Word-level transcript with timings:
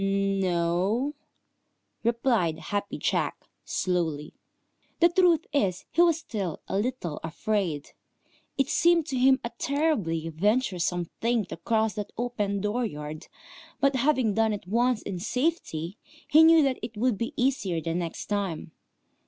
"No 0.03 1.13
o," 1.13 1.13
replied 2.03 2.57
Happy 2.57 2.97
Jack, 2.97 3.45
slowly. 3.63 4.33
The 4.99 5.09
truth 5.09 5.45
is, 5.53 5.85
he 5.91 6.01
was 6.01 6.17
still 6.17 6.59
a 6.67 6.79
little 6.79 7.19
afraid. 7.23 7.91
It 8.57 8.67
seemed 8.67 9.05
to 9.09 9.15
him 9.19 9.39
a 9.43 9.51
terribly 9.59 10.27
venturesome 10.29 11.05
thing 11.19 11.45
to 11.45 11.57
cross 11.57 11.93
that 11.93 12.11
open 12.17 12.61
dooryard, 12.61 13.27
but 13.79 13.95
having 13.95 14.33
done 14.33 14.53
it 14.53 14.65
once 14.67 15.03
in 15.03 15.19
safety, 15.19 15.99
he 16.27 16.41
knew 16.43 16.63
that 16.63 16.79
it 16.81 16.97
would 16.97 17.19
be 17.19 17.35
easier 17.37 17.79
the 17.79 17.93
next 17.93 18.25
time. 18.25 18.71